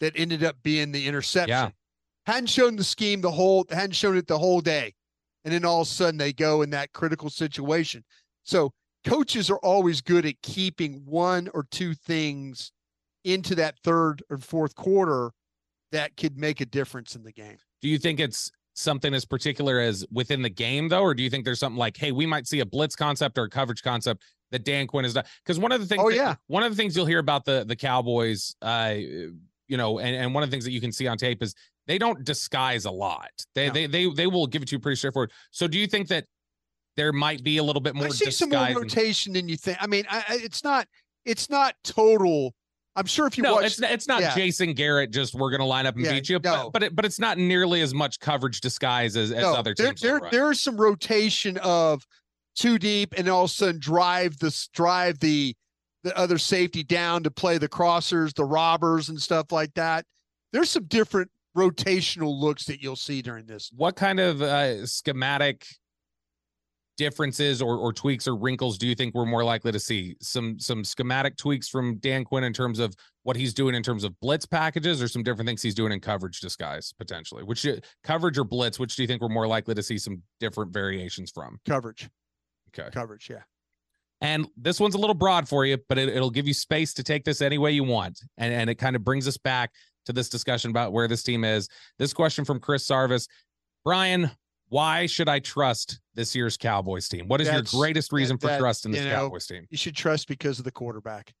that 0.00 0.12
ended 0.16 0.42
up 0.44 0.56
being 0.62 0.92
the 0.92 1.06
interception. 1.06 1.48
Yeah. 1.50 1.70
Hadn't 2.26 2.48
shown 2.48 2.76
the 2.76 2.84
scheme 2.84 3.20
the 3.20 3.30
whole 3.30 3.64
hadn't 3.70 3.92
shown 3.94 4.16
it 4.16 4.26
the 4.26 4.38
whole 4.38 4.60
day. 4.60 4.94
And 5.44 5.54
then 5.54 5.64
all 5.64 5.80
of 5.82 5.86
a 5.86 5.90
sudden 5.90 6.18
they 6.18 6.32
go 6.32 6.62
in 6.62 6.70
that 6.70 6.92
critical 6.92 7.30
situation. 7.30 8.04
So 8.44 8.72
coaches 9.04 9.48
are 9.50 9.58
always 9.58 10.00
good 10.02 10.26
at 10.26 10.34
keeping 10.42 11.02
one 11.06 11.48
or 11.54 11.64
two 11.70 11.94
things 11.94 12.72
into 13.24 13.54
that 13.54 13.76
third 13.84 14.22
or 14.30 14.36
fourth 14.38 14.74
quarter 14.74 15.30
that 15.92 16.16
could 16.16 16.36
make 16.38 16.60
a 16.60 16.66
difference 16.66 17.16
in 17.16 17.22
the 17.22 17.32
game. 17.32 17.56
do 17.82 17.88
you 17.88 17.98
think 17.98 18.20
it's 18.20 18.50
something 18.74 19.12
as 19.12 19.24
particular 19.26 19.80
as 19.80 20.06
within 20.12 20.40
the 20.40 20.48
game 20.48 20.88
though 20.88 21.02
or 21.02 21.12
do 21.14 21.22
you 21.22 21.28
think 21.28 21.44
there's 21.44 21.58
something 21.58 21.78
like 21.78 21.96
hey 21.96 22.12
we 22.12 22.24
might 22.24 22.46
see 22.46 22.60
a 22.60 22.64
blitz 22.66 22.94
concept 22.96 23.36
or 23.36 23.42
a 23.44 23.50
coverage 23.50 23.82
concept 23.82 24.22
that 24.52 24.64
dan 24.64 24.86
quinn 24.86 25.04
has 25.04 25.12
done 25.12 25.24
because 25.44 25.58
one 25.58 25.72
of 25.72 25.80
the 25.80 25.86
things 25.86 26.02
Oh, 26.02 26.08
that- 26.08 26.16
yeah. 26.16 26.34
one 26.46 26.62
of 26.62 26.70
the 26.70 26.76
things 26.76 26.94
you'll 26.96 27.04
hear 27.06 27.18
about 27.18 27.44
the 27.44 27.64
the 27.66 27.76
cowboys 27.76 28.54
uh 28.62 28.94
you 29.70 29.76
know 29.76 29.98
and, 29.98 30.14
and 30.16 30.34
one 30.34 30.42
of 30.42 30.50
the 30.50 30.54
things 30.54 30.64
that 30.64 30.72
you 30.72 30.80
can 30.80 30.92
see 30.92 31.06
on 31.06 31.16
tape 31.16 31.42
is 31.42 31.54
they 31.86 31.96
don't 31.98 32.24
disguise 32.24 32.84
a 32.84 32.90
lot 32.90 33.30
they 33.54 33.68
No. 33.68 33.72
they 33.72 33.86
they 33.86 34.10
they 34.10 34.26
will 34.26 34.46
give 34.46 34.62
it 34.62 34.68
to 34.68 34.76
you 34.76 34.80
pretty 34.80 34.96
straightforward 34.96 35.30
so 35.50 35.66
do 35.66 35.78
you 35.78 35.86
think 35.86 36.08
that 36.08 36.24
there 36.96 37.12
might 37.12 37.42
be 37.42 37.58
a 37.58 37.62
little 37.62 37.80
bit 37.80 37.94
more 37.94 38.06
I 38.06 38.10
see 38.10 38.30
some 38.30 38.50
more 38.50 38.68
rotation 38.74 39.32
than 39.32 39.48
you 39.48 39.56
think. 39.56 39.78
I 39.80 39.86
mean, 39.86 40.04
I, 40.10 40.22
it's 40.30 40.62
not 40.64 40.86
it's 41.24 41.48
not 41.48 41.74
total. 41.84 42.54
I'm 42.96 43.06
sure 43.06 43.26
if 43.26 43.38
you 43.38 43.42
no, 43.42 43.54
watch 43.54 43.66
it's 43.66 43.80
not, 43.80 43.90
it's 43.92 44.08
not 44.08 44.20
yeah. 44.20 44.34
Jason 44.34 44.74
Garrett. 44.74 45.10
Just 45.10 45.34
we're 45.34 45.50
gonna 45.50 45.64
line 45.64 45.86
up 45.86 45.96
and 45.96 46.04
Yeah, 46.04 46.12
beat 46.12 46.28
you, 46.28 46.40
no. 46.42 46.64
but 46.64 46.72
but, 46.72 46.82
it, 46.82 46.96
but 46.96 47.04
it's 47.04 47.18
not 47.18 47.38
nearly 47.38 47.80
as 47.80 47.94
much 47.94 48.18
coverage 48.20 48.60
disguise 48.60 49.16
as, 49.16 49.30
as 49.30 49.42
no, 49.42 49.54
other 49.54 49.72
there, 49.76 49.86
teams. 49.86 50.02
will 50.02 50.20
there, 50.20 50.30
there 50.30 50.50
is 50.50 50.60
some 50.60 50.76
rotation 50.76 51.56
of 51.58 52.04
two 52.56 52.78
deep 52.78 53.14
and 53.16 53.28
all 53.28 53.44
of 53.44 53.50
a 53.50 53.52
sudden 53.52 53.80
drive 53.80 54.38
this 54.38 54.68
drive 54.68 55.20
the 55.20 55.54
the 56.02 56.16
other 56.16 56.38
safety 56.38 56.82
down 56.82 57.22
to 57.24 57.30
play 57.30 57.58
the 57.58 57.68
crossers, 57.68 58.34
the 58.34 58.44
robbers 58.44 59.08
and 59.08 59.20
stuff 59.20 59.52
like 59.52 59.74
that. 59.74 60.04
There's 60.52 60.70
some 60.70 60.84
different 60.84 61.30
rotational 61.56 62.38
looks 62.38 62.64
that 62.66 62.82
you'll 62.82 62.96
see 62.96 63.22
during 63.22 63.46
this. 63.46 63.70
what 63.76 63.96
kind 63.96 64.20
of 64.20 64.40
uh, 64.40 64.86
schematic 64.86 65.66
differences 66.96 67.62
or, 67.62 67.78
or 67.78 67.94
tweaks 67.94 68.28
or 68.28 68.36
wrinkles 68.36 68.76
do 68.76 68.86
you 68.86 68.94
think 68.94 69.14
we're 69.14 69.24
more 69.24 69.42
likely 69.42 69.72
to 69.72 69.80
see 69.80 70.14
some 70.20 70.58
some 70.58 70.84
schematic 70.84 71.34
tweaks 71.38 71.66
from 71.66 71.96
dan 71.96 72.24
quinn 72.24 72.44
in 72.44 72.52
terms 72.52 72.78
of 72.78 72.94
what 73.22 73.36
he's 73.36 73.54
doing 73.54 73.74
in 73.74 73.82
terms 73.82 74.04
of 74.04 74.12
blitz 74.20 74.44
packages 74.44 75.00
or 75.00 75.08
some 75.08 75.22
different 75.22 75.48
things 75.48 75.62
he's 75.62 75.74
doing 75.74 75.92
in 75.92 75.98
coverage 75.98 76.40
disguise 76.40 76.92
potentially 76.98 77.42
which 77.42 77.62
do- 77.62 77.80
coverage 78.04 78.36
or 78.36 78.44
blitz 78.44 78.78
which 78.78 78.96
do 78.96 79.02
you 79.02 79.08
think 79.08 79.22
we're 79.22 79.30
more 79.30 79.46
likely 79.46 79.74
to 79.74 79.82
see 79.82 79.96
some 79.96 80.20
different 80.40 80.74
variations 80.74 81.30
from 81.30 81.58
Coverage, 81.66 82.10
okay 82.68 82.90
coverage, 82.92 83.30
yeah. 83.30 83.42
And 84.20 84.46
this 84.56 84.78
one's 84.78 84.94
a 84.94 84.98
little 84.98 85.14
broad 85.14 85.48
for 85.48 85.64
you, 85.64 85.78
but 85.88 85.98
it, 85.98 86.08
it'll 86.08 86.30
give 86.30 86.46
you 86.46 86.54
space 86.54 86.92
to 86.94 87.02
take 87.02 87.24
this 87.24 87.40
any 87.40 87.58
way 87.58 87.72
you 87.72 87.84
want. 87.84 88.20
And, 88.38 88.52
and 88.52 88.68
it 88.70 88.74
kind 88.76 88.96
of 88.96 89.04
brings 89.04 89.26
us 89.26 89.36
back 89.36 89.72
to 90.06 90.12
this 90.12 90.28
discussion 90.28 90.70
about 90.70 90.92
where 90.92 91.08
this 91.08 91.22
team 91.22 91.44
is. 91.44 91.68
This 91.98 92.12
question 92.12 92.44
from 92.44 92.60
Chris 92.60 92.86
Sarvis 92.86 93.26
Brian, 93.84 94.30
why 94.68 95.06
should 95.06 95.28
I 95.28 95.38
trust 95.38 96.00
this 96.14 96.34
year's 96.34 96.56
Cowboys 96.56 97.08
team? 97.08 97.28
What 97.28 97.40
is 97.40 97.48
That's- 97.48 97.72
your 97.72 97.80
greatest 97.80 98.12
reason 98.12 98.36
that- 98.36 98.40
for 98.40 98.46
that, 98.48 98.58
trust 98.58 98.84
in 98.84 98.92
this 98.92 99.04
know, 99.04 99.14
Cowboys 99.14 99.46
team? 99.46 99.66
You 99.70 99.78
should 99.78 99.96
trust 99.96 100.28
because 100.28 100.58
of 100.58 100.64
the 100.64 100.70
quarterback. 100.70 101.32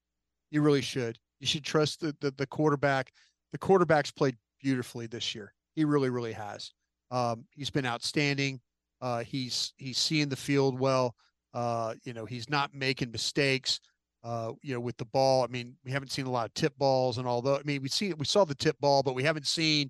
You 0.50 0.62
really 0.62 0.82
should. 0.82 1.18
You 1.38 1.46
should 1.46 1.64
trust 1.64 2.00
the 2.00 2.16
the, 2.20 2.32
the 2.32 2.46
quarterback. 2.46 3.12
The 3.52 3.58
quarterback's 3.58 4.10
played 4.10 4.36
beautifully 4.60 5.06
this 5.06 5.34
year. 5.34 5.54
He 5.74 5.84
really, 5.84 6.10
really 6.10 6.32
has. 6.32 6.72
Um, 7.10 7.44
he's 7.52 7.70
been 7.70 7.86
outstanding. 7.86 8.60
Uh, 9.00 9.22
he's 9.22 9.72
he's 9.76 9.98
seeing 9.98 10.28
the 10.28 10.36
field 10.36 10.78
well. 10.78 11.14
Uh, 11.54 11.94
you 12.04 12.12
know, 12.12 12.24
he's 12.24 12.48
not 12.48 12.74
making 12.74 13.10
mistakes. 13.10 13.80
Uh, 14.22 14.52
you 14.60 14.74
know, 14.74 14.80
with 14.80 14.98
the 14.98 15.04
ball. 15.06 15.42
I 15.42 15.46
mean, 15.46 15.74
we 15.82 15.90
haven't 15.90 16.12
seen 16.12 16.26
a 16.26 16.30
lot 16.30 16.44
of 16.44 16.52
tip 16.52 16.76
balls 16.76 17.16
and 17.16 17.26
although 17.26 17.56
I 17.56 17.62
mean 17.64 17.80
we 17.80 17.88
see 17.88 18.12
we 18.12 18.26
saw 18.26 18.44
the 18.44 18.54
tip 18.54 18.78
ball, 18.78 19.02
but 19.02 19.14
we 19.14 19.22
haven't 19.22 19.46
seen 19.46 19.88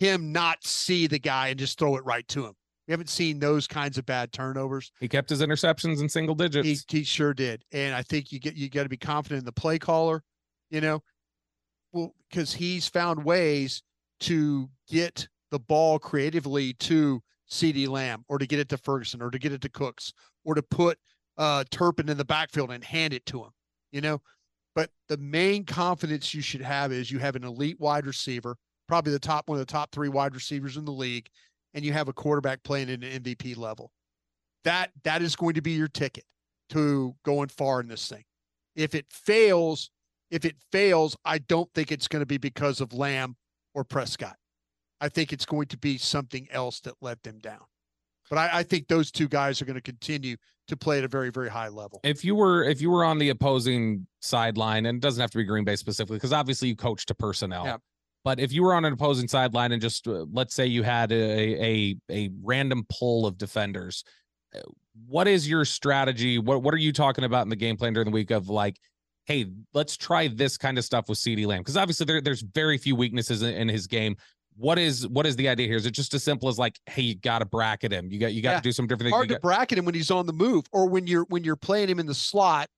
him 0.00 0.32
not 0.32 0.64
see 0.64 1.06
the 1.06 1.20
guy 1.20 1.48
and 1.48 1.58
just 1.58 1.78
throw 1.78 1.96
it 1.96 2.04
right 2.04 2.26
to 2.28 2.44
him. 2.44 2.54
We 2.86 2.92
haven't 2.92 3.10
seen 3.10 3.38
those 3.38 3.66
kinds 3.66 3.98
of 3.98 4.06
bad 4.06 4.32
turnovers. 4.32 4.90
He 4.98 5.08
kept 5.08 5.28
his 5.28 5.42
interceptions 5.42 6.00
in 6.00 6.08
single 6.08 6.34
digits. 6.34 6.66
He, 6.88 6.98
he 6.98 7.04
sure 7.04 7.34
did, 7.34 7.62
and 7.70 7.94
I 7.94 8.02
think 8.02 8.32
you 8.32 8.40
get 8.40 8.56
you 8.56 8.70
got 8.70 8.84
to 8.84 8.88
be 8.88 8.96
confident 8.96 9.40
in 9.40 9.44
the 9.44 9.52
play 9.52 9.78
caller, 9.78 10.22
you 10.70 10.80
know, 10.80 11.02
well 11.92 12.14
because 12.30 12.52
he's 12.54 12.88
found 12.88 13.24
ways 13.24 13.82
to 14.20 14.68
get 14.88 15.28
the 15.50 15.58
ball 15.58 15.98
creatively 15.98 16.72
to 16.74 17.22
CeeDee 17.50 17.88
Lamb 17.88 18.24
or 18.28 18.38
to 18.38 18.46
get 18.46 18.58
it 18.58 18.68
to 18.70 18.78
Ferguson 18.78 19.22
or 19.22 19.30
to 19.30 19.38
get 19.38 19.52
it 19.52 19.60
to 19.62 19.68
Cooks 19.68 20.12
or 20.48 20.54
to 20.54 20.62
put 20.62 20.98
uh, 21.36 21.62
Turpin 21.70 22.08
in 22.08 22.16
the 22.16 22.24
backfield 22.24 22.72
and 22.72 22.82
hand 22.82 23.12
it 23.12 23.24
to 23.26 23.44
him, 23.44 23.50
you 23.92 24.00
know. 24.00 24.20
But 24.74 24.90
the 25.08 25.18
main 25.18 25.64
confidence 25.64 26.34
you 26.34 26.40
should 26.40 26.62
have 26.62 26.92
is 26.92 27.10
you 27.10 27.18
have 27.18 27.36
an 27.36 27.44
elite 27.44 27.78
wide 27.78 28.06
receiver 28.06 28.56
probably 28.88 29.12
the 29.12 29.18
top 29.18 29.48
one 29.48 29.60
of 29.60 29.66
the 29.66 29.70
top 29.70 29.92
three 29.92 30.08
wide 30.08 30.34
receivers 30.34 30.76
in 30.76 30.84
the 30.84 30.92
league, 30.92 31.28
and 31.74 31.84
you 31.84 31.92
have 31.92 32.08
a 32.08 32.12
quarterback 32.12 32.62
playing 32.64 32.90
at 32.90 33.04
an 33.04 33.22
MVP 33.22 33.56
level. 33.56 33.92
That 34.64 34.90
that 35.04 35.22
is 35.22 35.36
going 35.36 35.54
to 35.54 35.62
be 35.62 35.72
your 35.72 35.88
ticket 35.88 36.24
to 36.70 37.14
going 37.24 37.48
far 37.48 37.80
in 37.80 37.86
this 37.86 38.08
thing. 38.08 38.24
If 38.74 38.94
it 38.94 39.06
fails, 39.10 39.90
if 40.30 40.44
it 40.44 40.56
fails, 40.72 41.16
I 41.24 41.38
don't 41.38 41.72
think 41.74 41.92
it's 41.92 42.08
going 42.08 42.20
to 42.20 42.26
be 42.26 42.38
because 42.38 42.80
of 42.80 42.92
Lamb 42.92 43.36
or 43.74 43.84
Prescott. 43.84 44.36
I 45.00 45.08
think 45.08 45.32
it's 45.32 45.46
going 45.46 45.68
to 45.68 45.78
be 45.78 45.96
something 45.98 46.48
else 46.50 46.80
that 46.80 46.94
let 47.00 47.22
them 47.22 47.38
down. 47.38 47.60
But 48.30 48.38
I, 48.38 48.58
I 48.58 48.62
think 48.62 48.88
those 48.88 49.10
two 49.10 49.28
guys 49.28 49.60
are 49.62 49.64
going 49.64 49.76
to 49.76 49.82
continue 49.82 50.36
to 50.68 50.76
play 50.76 50.98
at 50.98 51.04
a 51.04 51.08
very, 51.08 51.30
very 51.30 51.48
high 51.48 51.68
level. 51.68 52.00
If 52.04 52.24
you 52.24 52.34
were 52.34 52.62
if 52.64 52.80
you 52.80 52.90
were 52.90 53.04
on 53.04 53.18
the 53.18 53.30
opposing 53.30 54.06
sideline, 54.20 54.86
and 54.86 54.96
it 54.96 55.00
doesn't 55.00 55.20
have 55.20 55.30
to 55.30 55.38
be 55.38 55.44
Green 55.44 55.64
Bay 55.64 55.76
specifically, 55.76 56.16
because 56.16 56.32
obviously 56.32 56.68
you 56.68 56.76
coach 56.76 57.06
to 57.06 57.14
personnel. 57.14 57.64
Yeah. 57.64 57.76
But 58.24 58.40
if 58.40 58.52
you 58.52 58.62
were 58.62 58.74
on 58.74 58.84
an 58.84 58.92
opposing 58.92 59.28
sideline 59.28 59.72
and 59.72 59.80
just 59.80 60.06
uh, 60.06 60.26
let's 60.32 60.54
say 60.54 60.66
you 60.66 60.82
had 60.82 61.12
a 61.12 61.64
a 61.64 61.96
a 62.10 62.30
random 62.42 62.84
pull 62.90 63.26
of 63.26 63.38
defenders, 63.38 64.04
uh, 64.54 64.60
what 65.06 65.26
is 65.26 65.48
your 65.48 65.64
strategy? 65.64 66.38
What 66.38 66.62
what 66.62 66.74
are 66.74 66.78
you 66.78 66.92
talking 66.92 67.24
about 67.24 67.42
in 67.42 67.48
the 67.48 67.56
game 67.56 67.76
plan 67.76 67.94
during 67.94 68.06
the 68.06 68.14
week 68.14 68.30
of 68.30 68.48
like, 68.48 68.78
hey, 69.26 69.46
let's 69.72 69.96
try 69.96 70.28
this 70.28 70.58
kind 70.58 70.76
of 70.78 70.84
stuff 70.84 71.08
with 71.08 71.18
CeeDee 71.18 71.46
Lamb 71.46 71.60
because 71.60 71.76
obviously 71.76 72.04
there, 72.04 72.20
there's 72.20 72.42
very 72.42 72.76
few 72.76 72.96
weaknesses 72.96 73.42
in, 73.42 73.54
in 73.54 73.68
his 73.68 73.86
game. 73.86 74.16
What 74.58 74.78
is 74.78 75.06
what 75.06 75.24
is 75.24 75.36
the 75.36 75.48
idea 75.48 75.68
here? 75.68 75.76
Is 75.76 75.86
it 75.86 75.92
just 75.92 76.12
as 76.14 76.24
simple 76.24 76.48
as 76.48 76.58
like, 76.58 76.78
hey, 76.86 77.02
you 77.02 77.14
got 77.14 77.38
to 77.38 77.44
bracket 77.44 77.92
him? 77.92 78.10
You 78.10 78.18
got 78.18 78.32
you 78.32 78.42
got 78.42 78.56
to 78.56 78.60
do 78.60 78.72
some 78.72 78.86
different 78.88 79.04
things. 79.04 79.14
Hard 79.14 79.24
You 79.30 79.36
to 79.36 79.40
got- 79.40 79.42
bracket 79.42 79.78
him 79.78 79.84
when 79.84 79.94
he's 79.94 80.10
on 80.10 80.26
the 80.26 80.32
move, 80.32 80.64
or 80.72 80.88
when 80.88 81.06
you're 81.06 81.24
when 81.28 81.44
you're 81.44 81.56
playing 81.56 81.88
him 81.88 82.00
in 82.00 82.06
the 82.06 82.14
slot, 82.14 82.68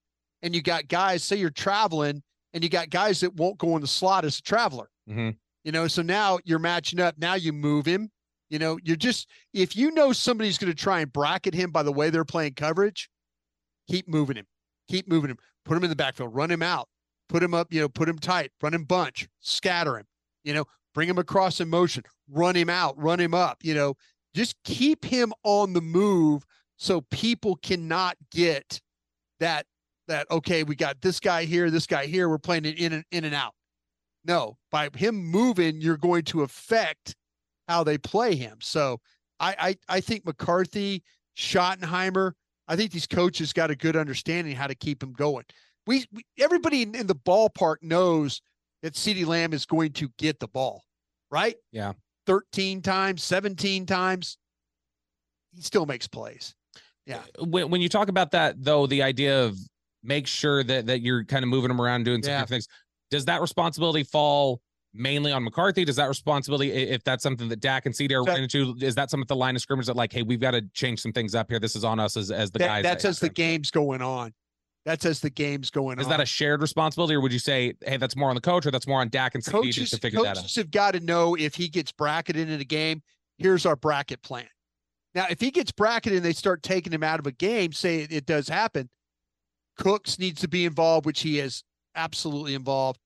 and 0.43 0.55
you 0.55 0.61
got 0.63 0.89
guys. 0.89 1.25
Say 1.25 1.37
you're 1.37 1.49
traveling, 1.51 2.23
and 2.53 2.63
you 2.63 2.69
got 2.69 2.91
guys 2.91 3.21
that 3.21 3.35
won't 3.35 3.57
go 3.59 3.75
in 3.77 3.81
the 3.81 3.89
slot 3.89 4.25
as 4.27 4.39
a 4.39 4.43
traveler. 4.43 4.91
Mhm. 5.09 5.37
You 5.65 5.73
know, 5.73 5.89
so 5.89 6.03
now 6.03 6.39
you're 6.45 6.59
matching 6.59 7.01
up. 7.01 7.17
Now 7.19 7.35
you 7.35 7.53
move 7.53 7.87
him. 7.87 8.11
You 8.51 8.59
know, 8.59 8.79
you're 8.83 8.97
just 8.97 9.29
if 9.55 9.75
you 9.77 9.91
know 9.91 10.13
somebody's 10.13 10.59
going 10.59 10.73
to 10.73 10.77
try 10.79 11.01
and 11.01 11.11
bracket 11.13 11.55
him 11.55 11.71
by 11.71 11.83
the 11.83 11.93
way 11.93 12.11
they're 12.11 12.25
playing 12.25 12.55
coverage, 12.55 13.09
keep 13.89 14.07
moving 14.09 14.37
him. 14.37 14.47
Keep 14.89 15.09
moving 15.09 15.31
him. 15.31 15.39
Put 15.65 15.77
him 15.77 15.85
in 15.85 15.91
the 15.91 15.97
backfield. 15.97 16.35
Run 16.35 16.51
him 16.51 16.63
out. 16.63 16.89
Put 17.29 17.43
him 17.43 17.55
up. 17.55 17.73
You 17.73 17.81
know, 17.83 17.89
put 17.89 18.09
him 18.09 18.19
tight. 18.19 18.51
Run 18.61 18.75
him 18.75 18.85
bunch. 18.85 19.29
Scatter 19.41 19.97
him. 19.99 20.07
You 20.43 20.55
know, 20.55 20.65
bring 20.95 21.09
him 21.09 21.19
across 21.19 21.61
in 21.61 21.69
motion. 21.69 22.05
Run 22.29 22.57
him 22.57 22.71
out. 22.71 22.97
Run 22.99 23.21
him 23.21 23.35
up. 23.35 23.59
You 23.63 23.75
know, 23.75 23.95
just 24.35 24.57
keep 24.65 25.05
him 25.05 25.33
on 25.45 25.73
the 25.73 25.81
move 25.81 26.45
so 26.77 27.03
people 27.11 27.57
cannot 27.57 28.17
get 28.31 28.81
that 29.39 29.67
that 30.09 30.29
okay 30.31 30.65
we 30.65 30.75
got 30.75 31.01
this 31.03 31.21
guy 31.21 31.45
here 31.45 31.71
this 31.71 31.87
guy 31.87 32.07
here 32.07 32.29
we're 32.29 32.39
playing 32.39 32.65
it 32.65 32.79
in 32.79 32.93
and 32.93 33.05
in 33.11 33.25
and 33.25 33.35
out 33.35 33.55
no 34.25 34.57
by 34.71 34.89
him 34.97 35.15
moving 35.15 35.81
you're 35.81 35.97
going 35.97 36.25
to 36.25 36.43
affect 36.43 37.15
how 37.69 37.85
they 37.85 37.99
play 37.99 38.35
him 38.35 38.59
so 38.61 38.99
i 39.39 39.77
i, 39.89 39.97
I 39.97 40.01
think 40.01 40.25
mccarthy 40.25 41.03
schottenheimer 41.37 42.33
i 42.67 42.77
think 42.77 42.93
these 42.93 43.07
coaches 43.07 43.53
got 43.53 43.71
a 43.71 43.77
good 43.77 43.97
understanding 43.97 44.57
how 44.57 44.67
to 44.67 44.75
keep 44.75 45.03
him 45.03 45.13
going 45.13 45.45
we, 45.87 46.07
we 46.13 46.25
everybody 46.39 46.83
in, 46.83 46.95
in 46.95 47.07
the 47.07 47.15
ballpark 47.15 47.77
knows 47.83 48.41
that 48.83 48.95
CeeDee 48.95 49.27
Lamb 49.27 49.53
is 49.53 49.67
going 49.67 49.93
to 49.95 50.09
get 50.19 50.39
the 50.41 50.49
ball 50.49 50.83
right 51.31 51.57
Yeah. 51.73 51.93
13 52.27 52.83
times 52.83 53.23
17 53.23 53.87
times 53.87 54.37
he 55.55 55.63
still 55.63 55.87
makes 55.87 56.07
plays 56.07 56.55
yeah 57.07 57.21
uh, 57.41 57.45
when 57.45 57.71
when 57.71 57.81
you 57.81 57.89
talk 57.89 58.09
about 58.09 58.31
that 58.33 58.57
though, 58.63 58.87
the 58.87 59.03
idea 59.03 59.45
of 59.45 59.57
make 60.03 60.27
sure 60.27 60.63
that 60.65 60.87
that 60.87 61.01
you're 61.03 61.25
kind 61.25 61.43
of 61.43 61.49
moving 61.49 61.69
them 61.69 61.81
around, 61.81 62.05
doing 62.05 62.23
some 62.23 62.31
Yeah. 62.31 62.41
different 62.41 62.51
things. 62.65 62.69
Does 63.11 63.25
that 63.27 63.41
responsibility 63.41 64.03
fall 64.05 64.61
mainly 64.95 65.31
on 65.33 65.43
McCarthy? 65.45 65.85
Does 65.85 65.97
that 65.97 66.09
responsibility, 66.09 66.71
if 66.73 67.03
that's 67.05 67.23
something 67.23 67.49
that 67.49 67.61
Dak 67.61 67.85
and 67.87 67.95
CeeDee 67.95 68.13
are 68.13 68.23
running 68.23 68.45
into, 68.45 68.75
is 68.81 68.95
that 68.95 69.11
something 69.11 69.25
at 69.25 69.29
the 69.29 69.37
line 69.37 69.57
of 69.57 69.63
scrimmage 69.63 69.87
that 69.87 69.97
like, 69.97 70.13
hey, 70.13 70.23
we've 70.23 70.41
got 70.41 70.53
to 70.53 70.63
change 70.75 71.01
some 71.01 71.13
things 71.13 71.35
up 71.35 71.51
here. 71.51 71.59
This 71.59 71.77
is 71.77 71.85
on 71.85 71.99
us 72.01 72.17
as 72.17 72.31
as 72.31 72.51
the 72.51 72.61
That- 72.61 72.67
guys. 72.67 72.83
that's 72.83 73.03
that- 73.03 73.09
as 73.11 73.19
the 73.19 73.29
game's 73.29 73.71
going 73.71 74.01
on. 74.03 74.33
That's 74.87 75.05
as 75.05 75.21
the 75.21 75.31
game's 75.31 75.71
going 75.71 75.99
Is 75.99 76.07
on. 76.07 76.11
that 76.11 76.21
a 76.21 76.27
shared 76.27 76.63
responsibility, 76.63 77.15
or 77.15 77.21
would 77.21 77.33
you 77.33 77.39
say, 77.39 77.75
hey, 77.85 77.99
that's 77.99 78.17
more 78.17 78.31
on 78.31 78.35
the 78.35 78.41
coach, 78.41 78.65
or 78.65 78.71
that's 78.71 78.87
more 78.87 79.01
on 79.01 79.11
Dak 79.11 79.35
and 79.35 79.45
CeeDee 79.45 79.53
coaches? 79.53 79.91
to 79.91 79.99
figure 79.99 80.23
that 80.23 80.29
out? 80.29 80.37
Coaches 80.37 80.57
have 80.57 80.71
got 80.71 80.93
to 80.93 81.01
know 81.01 81.37
if 81.37 81.55
he 81.55 81.69
gets 81.69 81.93
bracketed 81.93 82.49
in 82.49 82.61
a 82.61 82.65
game. 82.65 83.03
Here's 83.37 83.67
our 83.67 83.77
bracket 83.77 84.23
plan. 84.23 84.49
Now, 85.15 85.27
if 85.29 85.41
he 85.41 85.51
gets 85.51 85.73
bracketed 85.73 86.17
and 86.17 86.25
they 86.25 86.33
start 86.33 86.63
taking 86.63 86.93
him 86.93 87.03
out 87.03 87.19
of 87.19 87.27
a 87.27 87.33
game, 87.33 87.73
say 87.73 88.01
it, 88.01 88.13
it 88.13 88.27
does 88.27 88.49
happen. 88.49 88.89
Cooks 89.77 90.19
needs 90.19 90.41
to 90.41 90.49
be 90.49 90.65
involved, 90.65 91.05
which 91.05 91.21
he 91.21 91.41
is 91.41 91.63
absolutely 91.95 92.55
involved. 92.55 93.01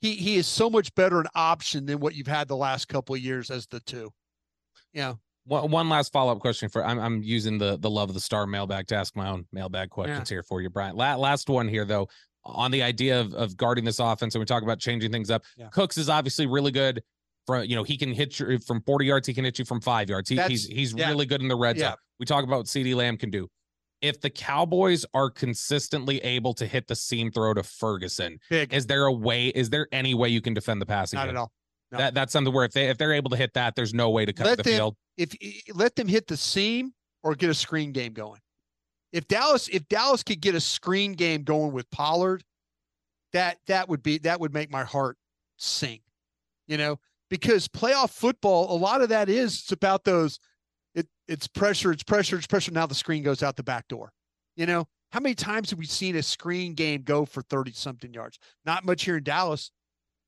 He 0.00 0.14
he 0.14 0.36
is 0.36 0.46
so 0.46 0.70
much 0.70 0.94
better 0.94 1.20
an 1.20 1.26
option 1.34 1.86
than 1.86 2.00
what 2.00 2.14
you've 2.14 2.26
had 2.26 2.48
the 2.48 2.56
last 2.56 2.88
couple 2.88 3.14
of 3.14 3.20
years 3.20 3.50
as 3.50 3.66
the 3.66 3.80
two. 3.80 4.10
Yeah, 4.94 5.14
One, 5.44 5.70
one 5.70 5.88
last 5.88 6.12
follow 6.12 6.32
up 6.32 6.40
question 6.40 6.68
for 6.68 6.84
I'm 6.84 6.98
I'm 6.98 7.22
using 7.22 7.58
the 7.58 7.78
the 7.78 7.90
love 7.90 8.08
of 8.10 8.14
the 8.14 8.20
star 8.20 8.46
mailbag 8.46 8.86
to 8.88 8.94
ask 8.96 9.16
my 9.16 9.28
own 9.28 9.46
mailbag 9.52 9.90
questions 9.90 10.28
here 10.28 10.42
for 10.42 10.60
you, 10.60 10.70
Brian. 10.70 10.96
La- 10.96 11.16
last 11.16 11.48
one 11.48 11.66
here 11.68 11.84
though 11.84 12.08
on 12.44 12.70
the 12.70 12.82
idea 12.82 13.20
of 13.20 13.34
of 13.34 13.56
guarding 13.56 13.84
this 13.84 13.98
offense, 13.98 14.34
and 14.34 14.40
we 14.40 14.46
talk 14.46 14.62
about 14.62 14.78
changing 14.78 15.10
things 15.12 15.30
up. 15.30 15.44
Yeah. 15.56 15.68
Cooks 15.68 15.98
is 15.98 16.08
obviously 16.08 16.46
really 16.46 16.72
good. 16.72 17.02
From 17.46 17.64
you 17.64 17.74
know 17.74 17.82
he 17.82 17.96
can 17.96 18.12
hit 18.12 18.38
you 18.38 18.58
from 18.58 18.82
40 18.82 19.06
yards, 19.06 19.26
he 19.26 19.34
can 19.34 19.44
hit 19.44 19.58
you 19.58 19.64
from 19.64 19.80
five 19.80 20.10
yards. 20.10 20.28
He, 20.28 20.36
he's 20.42 20.66
he's 20.66 20.92
yeah. 20.92 21.08
really 21.08 21.26
good 21.26 21.40
in 21.40 21.48
the 21.48 21.56
red 21.56 21.76
Yeah. 21.76 21.90
zone. 21.90 21.96
We 22.18 22.26
talk 22.26 22.44
about 22.44 22.58
what 22.58 22.66
CeeDee 22.66 22.94
Lamb 22.94 23.16
can 23.16 23.30
do. 23.30 23.48
If 24.02 24.20
the 24.20 24.30
Cowboys 24.30 25.04
are 25.12 25.30
consistently 25.30 26.18
able 26.18 26.54
to 26.54 26.66
hit 26.66 26.86
the 26.86 26.96
seam 26.96 27.30
throw 27.30 27.52
to 27.54 27.62
Ferguson, 27.62 28.38
big. 28.48 28.72
is 28.72 28.86
there 28.86 29.06
a 29.06 29.12
way? 29.12 29.48
Is 29.48 29.68
there 29.70 29.88
any 29.92 30.14
way 30.14 30.28
you 30.28 30.40
can 30.40 30.54
defend 30.54 30.80
the 30.80 30.86
passing? 30.86 31.18
Not 31.18 31.26
game? 31.26 31.36
at 31.36 31.40
all. 31.40 31.52
No. 31.92 31.98
That 31.98 32.14
that's 32.14 32.32
something 32.32 32.52
where 32.54 32.64
if 32.64 32.72
they 32.72 32.88
if 32.88 32.98
they're 32.98 33.12
able 33.12 33.30
to 33.30 33.36
hit 33.36 33.54
that, 33.54 33.74
there's 33.74 33.92
no 33.94 34.10
way 34.10 34.24
to 34.24 34.32
cut 34.32 34.46
Let 34.46 34.56
the 34.58 34.62
them- 34.64 34.72
field. 34.72 34.96
if 35.16 35.34
let 35.74 35.96
them 35.96 36.06
hit 36.08 36.26
the 36.28 36.36
seam 36.36 36.92
or 37.22 37.34
get 37.34 37.50
a 37.50 37.54
screen 37.54 37.92
game 37.92 38.12
going. 38.12 38.40
If 39.12 39.26
Dallas 39.26 39.68
if 39.68 39.88
Dallas 39.88 40.22
could 40.22 40.40
get 40.40 40.54
a 40.54 40.60
screen 40.60 41.12
game 41.14 41.42
going 41.42 41.72
with 41.72 41.90
Pollard, 41.90 42.44
that 43.32 43.58
that 43.66 43.88
would 43.88 44.02
be 44.02 44.18
that 44.18 44.38
would 44.40 44.54
make 44.54 44.70
my 44.70 44.84
heart 44.84 45.16
sink. 45.56 46.02
You 46.68 46.76
know, 46.78 47.00
because 47.28 47.66
playoff 47.66 48.10
football, 48.10 48.72
a 48.74 48.78
lot 48.78 49.02
of 49.02 49.08
that 49.08 49.28
is 49.28 49.54
it's 49.60 49.72
about 49.72 50.04
those 50.04 50.38
it 50.94 51.08
it's 51.26 51.48
pressure, 51.48 51.90
it's 51.90 52.04
pressure, 52.04 52.36
it's 52.36 52.46
pressure. 52.46 52.70
Now 52.70 52.86
the 52.86 52.94
screen 52.94 53.24
goes 53.24 53.42
out 53.42 53.56
the 53.56 53.64
back 53.64 53.88
door. 53.88 54.12
You 54.54 54.66
know, 54.66 54.86
how 55.10 55.18
many 55.18 55.34
times 55.34 55.70
have 55.70 55.78
we 55.80 55.86
seen 55.86 56.14
a 56.14 56.22
screen 56.22 56.74
game 56.74 57.02
go 57.02 57.24
for 57.24 57.42
30 57.42 57.72
something 57.72 58.14
yards? 58.14 58.38
Not 58.64 58.84
much 58.84 59.04
here 59.04 59.16
in 59.16 59.24
Dallas. 59.24 59.72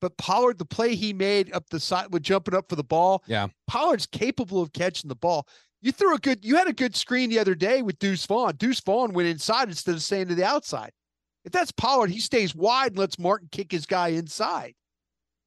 But 0.03 0.17
Pollard, 0.17 0.57
the 0.57 0.65
play 0.65 0.95
he 0.95 1.13
made 1.13 1.53
up 1.53 1.69
the 1.69 1.79
side 1.79 2.11
with 2.11 2.23
jumping 2.23 2.53
up 2.53 2.67
for 2.67 2.75
the 2.75 2.83
ball, 2.83 3.23
Yeah. 3.25 3.47
Pollard's 3.67 4.05
capable 4.05 4.61
of 4.61 4.73
catching 4.73 5.07
the 5.07 5.15
ball. 5.15 5.47
You 5.81 5.93
threw 5.93 6.13
a 6.13 6.19
good, 6.19 6.43
you 6.43 6.57
had 6.57 6.67
a 6.67 6.73
good 6.73 6.93
screen 6.93 7.29
the 7.29 7.39
other 7.39 7.55
day 7.55 7.81
with 7.81 7.99
Deuce 7.99 8.25
Vaughn. 8.25 8.57
Deuce 8.57 8.81
Vaughn 8.81 9.13
went 9.13 9.29
inside 9.29 9.69
instead 9.69 9.95
of 9.95 10.01
staying 10.01 10.27
to 10.27 10.35
the 10.35 10.43
outside. 10.43 10.91
If 11.45 11.53
that's 11.53 11.71
Pollard, 11.71 12.09
he 12.09 12.19
stays 12.19 12.53
wide 12.53 12.91
and 12.91 12.99
lets 12.99 13.17
Martin 13.17 13.47
kick 13.49 13.71
his 13.71 13.85
guy 13.85 14.09
inside. 14.09 14.73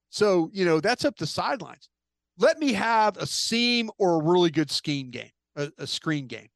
So, 0.08 0.48
you 0.54 0.64
know, 0.64 0.80
that's 0.80 1.04
up 1.04 1.18
the 1.18 1.26
sidelines. 1.26 1.90
Let 2.38 2.58
me 2.58 2.72
have 2.72 3.18
a 3.18 3.26
seam 3.26 3.90
or 3.98 4.18
a 4.18 4.24
really 4.24 4.50
good 4.50 4.70
scheme 4.70 5.10
game, 5.10 5.32
a, 5.56 5.70
a 5.76 5.86
screen 5.86 6.28
game. 6.28 6.48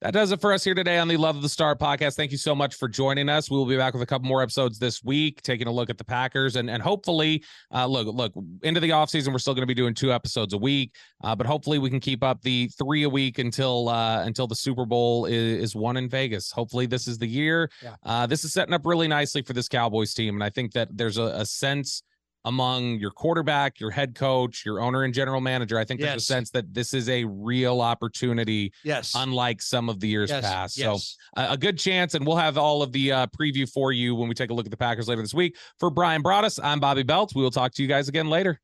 That 0.00 0.12
does 0.12 0.30
it 0.30 0.40
for 0.40 0.52
us 0.52 0.62
here 0.62 0.74
today 0.74 0.98
on 0.98 1.08
the 1.08 1.16
Love 1.16 1.34
of 1.34 1.42
the 1.42 1.48
Star 1.48 1.74
podcast. 1.74 2.14
Thank 2.14 2.30
you 2.30 2.38
so 2.38 2.54
much 2.54 2.76
for 2.76 2.86
joining 2.86 3.28
us. 3.28 3.50
We 3.50 3.56
will 3.56 3.66
be 3.66 3.76
back 3.76 3.94
with 3.94 4.02
a 4.02 4.06
couple 4.06 4.28
more 4.28 4.40
episodes 4.42 4.78
this 4.78 5.02
week, 5.02 5.42
taking 5.42 5.66
a 5.66 5.72
look 5.72 5.90
at 5.90 5.98
the 5.98 6.04
Packers 6.04 6.54
and 6.54 6.70
and 6.70 6.80
hopefully, 6.80 7.42
uh, 7.74 7.84
look 7.84 8.06
look 8.06 8.32
into 8.62 8.78
the 8.78 8.90
offseason, 8.90 9.32
We're 9.32 9.40
still 9.40 9.54
going 9.54 9.64
to 9.64 9.66
be 9.66 9.74
doing 9.74 9.94
two 9.94 10.12
episodes 10.12 10.54
a 10.54 10.58
week, 10.58 10.94
uh, 11.24 11.34
but 11.34 11.48
hopefully 11.48 11.80
we 11.80 11.90
can 11.90 11.98
keep 11.98 12.22
up 12.22 12.40
the 12.42 12.70
three 12.78 13.02
a 13.02 13.08
week 13.08 13.40
until 13.40 13.88
uh, 13.88 14.22
until 14.22 14.46
the 14.46 14.54
Super 14.54 14.86
Bowl 14.86 15.26
is, 15.26 15.64
is 15.64 15.74
won 15.74 15.96
in 15.96 16.08
Vegas. 16.08 16.52
Hopefully 16.52 16.86
this 16.86 17.08
is 17.08 17.18
the 17.18 17.26
year. 17.26 17.68
Yeah. 17.82 17.96
Uh, 18.04 18.24
this 18.24 18.44
is 18.44 18.52
setting 18.52 18.74
up 18.74 18.86
really 18.86 19.08
nicely 19.08 19.42
for 19.42 19.52
this 19.52 19.68
Cowboys 19.68 20.14
team, 20.14 20.36
and 20.36 20.44
I 20.44 20.50
think 20.50 20.74
that 20.74 20.96
there's 20.96 21.18
a, 21.18 21.24
a 21.24 21.44
sense 21.44 22.04
among 22.44 22.98
your 22.98 23.10
quarterback, 23.10 23.80
your 23.80 23.90
head 23.90 24.14
coach, 24.14 24.64
your 24.64 24.80
owner 24.80 25.04
and 25.04 25.12
general 25.12 25.40
manager. 25.40 25.78
I 25.78 25.84
think 25.84 26.00
there's 26.00 26.22
a 26.22 26.24
sense 26.24 26.50
that 26.50 26.72
this 26.72 26.94
is 26.94 27.08
a 27.08 27.24
real 27.24 27.80
opportunity 27.80 28.72
Yes. 28.84 29.12
unlike 29.14 29.60
some 29.60 29.88
of 29.88 30.00
the 30.00 30.08
years 30.08 30.30
yes. 30.30 30.44
past. 30.44 30.78
Yes. 30.78 31.16
So 31.34 31.42
a, 31.42 31.52
a 31.52 31.56
good 31.56 31.78
chance, 31.78 32.14
and 32.14 32.26
we'll 32.26 32.36
have 32.36 32.56
all 32.56 32.82
of 32.82 32.92
the 32.92 33.12
uh, 33.12 33.26
preview 33.28 33.70
for 33.70 33.92
you 33.92 34.14
when 34.14 34.28
we 34.28 34.34
take 34.34 34.50
a 34.50 34.54
look 34.54 34.66
at 34.66 34.70
the 34.70 34.76
Packers 34.76 35.08
later 35.08 35.22
this 35.22 35.34
week. 35.34 35.56
For 35.78 35.90
Brian 35.90 36.22
Broaddus, 36.22 36.58
I'm 36.62 36.80
Bobby 36.80 37.02
Belt. 37.02 37.32
We 37.34 37.42
will 37.42 37.50
talk 37.50 37.72
to 37.74 37.82
you 37.82 37.88
guys 37.88 38.08
again 38.08 38.28
later. 38.28 38.60